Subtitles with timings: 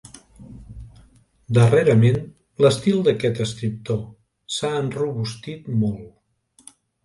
[1.57, 2.17] Darrerament
[2.67, 4.03] l'estil d'aquest escriptor
[4.57, 6.77] s'ha enrobustit molt.